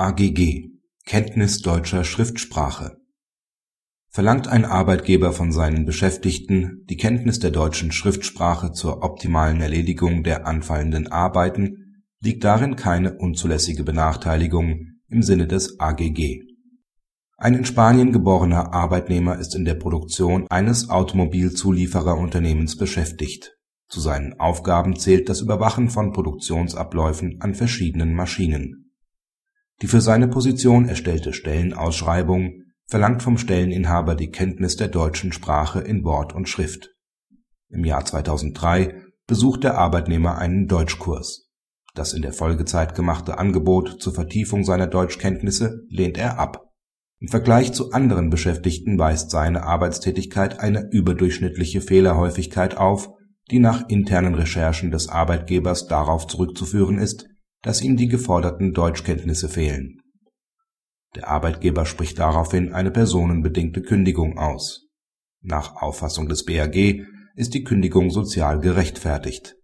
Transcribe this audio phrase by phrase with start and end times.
[0.00, 0.70] AGG
[1.04, 2.96] Kenntnis deutscher Schriftsprache
[4.08, 10.46] Verlangt ein Arbeitgeber von seinen Beschäftigten die Kenntnis der deutschen Schriftsprache zur optimalen Erledigung der
[10.46, 16.44] anfallenden Arbeiten, liegt darin keine unzulässige Benachteiligung im Sinne des AGG.
[17.36, 23.54] Ein in Spanien geborener Arbeitnehmer ist in der Produktion eines Automobilzuliefererunternehmens beschäftigt.
[23.86, 28.89] Zu seinen Aufgaben zählt das Überwachen von Produktionsabläufen an verschiedenen Maschinen.
[29.82, 36.04] Die für seine Position erstellte Stellenausschreibung verlangt vom Stelleninhaber die Kenntnis der deutschen Sprache in
[36.04, 36.90] Wort und Schrift.
[37.70, 41.48] Im Jahr 2003 besucht der Arbeitnehmer einen Deutschkurs.
[41.94, 46.68] Das in der Folgezeit gemachte Angebot zur Vertiefung seiner Deutschkenntnisse lehnt er ab.
[47.20, 53.10] Im Vergleich zu anderen Beschäftigten weist seine Arbeitstätigkeit eine überdurchschnittliche Fehlerhäufigkeit auf,
[53.50, 57.29] die nach internen Recherchen des Arbeitgebers darauf zurückzuführen ist,
[57.62, 60.00] dass ihm die geforderten Deutschkenntnisse fehlen
[61.16, 64.86] der Arbeitgeber spricht daraufhin eine personenbedingte Kündigung aus.
[65.42, 67.04] Nach Auffassung des BAG
[67.34, 69.56] ist die Kündigung sozial gerechtfertigt.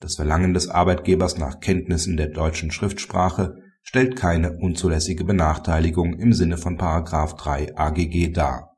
[0.00, 6.56] Das Verlangen des Arbeitgebers nach Kenntnissen der deutschen Schriftsprache stellt keine unzulässige Benachteiligung im Sinne
[6.56, 6.78] von§
[7.36, 8.74] 3 AGG dar.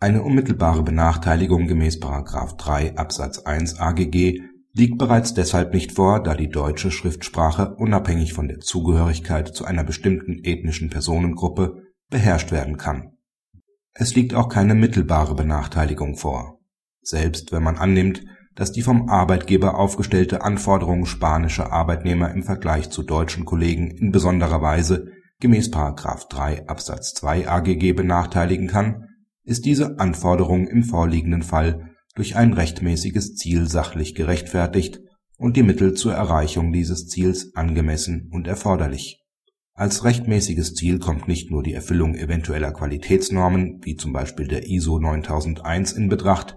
[0.00, 2.00] Eine unmittelbare Benachteiligung gemäß§
[2.56, 4.40] 3 Absatz 1 AGG
[4.78, 9.82] liegt bereits deshalb nicht vor, da die deutsche Schriftsprache unabhängig von der Zugehörigkeit zu einer
[9.82, 13.12] bestimmten ethnischen Personengruppe beherrscht werden kann.
[13.92, 16.60] Es liegt auch keine mittelbare Benachteiligung vor.
[17.02, 23.02] Selbst wenn man annimmt, dass die vom Arbeitgeber aufgestellte Anforderung spanischer Arbeitnehmer im Vergleich zu
[23.02, 25.08] deutschen Kollegen in besonderer Weise
[25.40, 25.72] gemäß§
[26.28, 29.06] 3 Absatz 2 AGG benachteiligen kann,
[29.44, 34.98] ist diese Anforderung im vorliegenden Fall durch ein rechtmäßiges Ziel sachlich gerechtfertigt
[35.36, 39.22] und die Mittel zur Erreichung dieses Ziels angemessen und erforderlich.
[39.72, 44.98] Als rechtmäßiges Ziel kommt nicht nur die Erfüllung eventueller Qualitätsnormen wie zum Beispiel der ISO
[44.98, 46.56] 9001 in Betracht,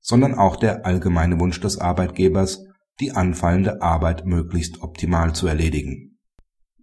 [0.00, 2.64] sondern auch der allgemeine Wunsch des Arbeitgebers,
[2.98, 6.18] die anfallende Arbeit möglichst optimal zu erledigen.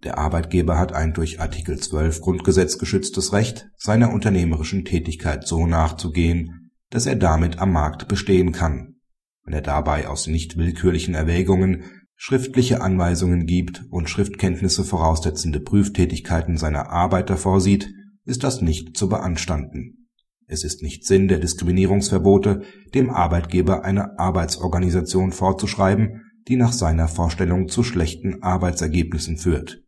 [0.04, 6.59] Der Arbeitgeber hat ein durch Artikel 12 Grundgesetz geschütztes Recht, seiner unternehmerischen Tätigkeit so nachzugehen
[6.90, 8.96] dass er damit am Markt bestehen kann.
[9.44, 11.84] Wenn er dabei aus nicht willkürlichen Erwägungen
[12.22, 17.94] schriftliche Anweisungen gibt und Schriftkenntnisse voraussetzende Prüftätigkeiten seiner Arbeiter vorsieht,
[18.26, 20.08] ist das nicht zu beanstanden.
[20.46, 22.62] Es ist nicht Sinn der Diskriminierungsverbote,
[22.92, 29.82] dem Arbeitgeber eine Arbeitsorganisation vorzuschreiben, die nach seiner Vorstellung zu schlechten Arbeitsergebnissen führt.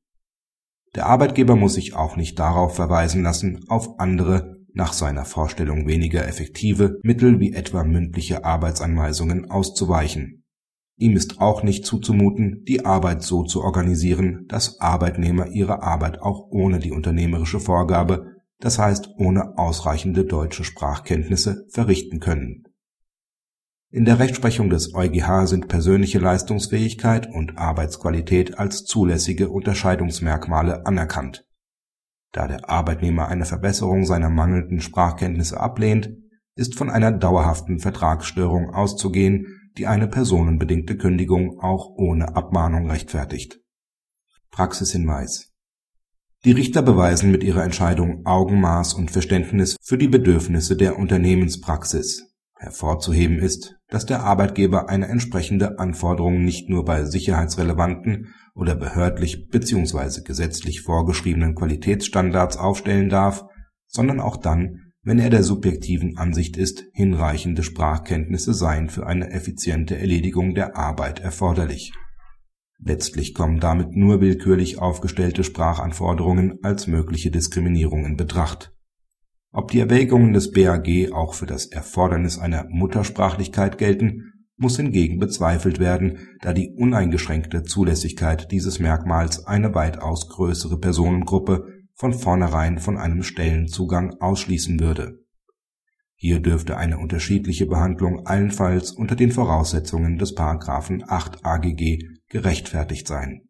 [0.95, 6.27] Der Arbeitgeber muss sich auch nicht darauf verweisen lassen, auf andere nach seiner Vorstellung weniger
[6.27, 10.45] effektive Mittel wie etwa mündliche Arbeitsanweisungen auszuweichen.
[10.97, 16.49] Ihm ist auch nicht zuzumuten, die Arbeit so zu organisieren, dass Arbeitnehmer ihre Arbeit auch
[16.51, 22.65] ohne die unternehmerische Vorgabe, das heißt ohne ausreichende deutsche Sprachkenntnisse, verrichten können.
[23.91, 31.45] In der Rechtsprechung des EuGH sind persönliche Leistungsfähigkeit und Arbeitsqualität als zulässige Unterscheidungsmerkmale anerkannt
[32.33, 36.11] da der Arbeitnehmer eine Verbesserung seiner mangelnden Sprachkenntnisse ablehnt,
[36.57, 43.61] ist von einer dauerhaften Vertragsstörung auszugehen, die eine personenbedingte Kündigung auch ohne Abmahnung rechtfertigt.
[44.51, 45.53] Praxishinweis
[46.45, 52.32] Die Richter beweisen mit ihrer Entscheidung Augenmaß und Verständnis für die Bedürfnisse der Unternehmenspraxis
[52.63, 60.23] Hervorzuheben ist, dass der Arbeitgeber eine entsprechende Anforderung nicht nur bei sicherheitsrelevanten oder behördlich bzw.
[60.23, 63.45] gesetzlich vorgeschriebenen Qualitätsstandards aufstellen darf,
[63.89, 69.99] sondern auch dann, wenn er der subjektiven Ansicht ist, hinreichende Sprachkenntnisse seien für eine effiziente
[69.99, 71.93] Erledigung der Arbeit erforderlich.
[72.79, 78.72] Letztlich kommen damit nur willkürlich aufgestellte Sprachanforderungen als mögliche Diskriminierung in Betracht
[79.53, 85.79] ob die Erwägungen des BAG auch für das Erfordernis einer Muttersprachlichkeit gelten, muss hingegen bezweifelt
[85.79, 93.23] werden, da die uneingeschränkte Zulässigkeit dieses Merkmals eine weitaus größere Personengruppe von vornherein von einem
[93.23, 95.19] Stellenzugang ausschließen würde.
[96.15, 100.37] Hier dürfte eine unterschiedliche Behandlung allenfalls unter den Voraussetzungen des§
[101.09, 101.99] 8 AGG
[102.29, 103.43] gerechtfertigt sein